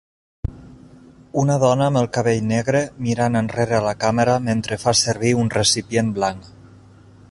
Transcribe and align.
Una 1.41 1.57
dona 1.65 1.89
amb 1.91 2.01
el 2.01 2.09
cabell 2.17 2.41
negre 2.53 2.81
mirant 3.09 3.43
enrere 3.45 3.79
a 3.81 3.85
la 3.91 3.95
càmera 4.07 4.39
mentre 4.49 4.83
fa 4.87 4.99
servir 5.05 5.39
un 5.45 5.57
recipient 5.59 6.13
blanc. 6.19 6.55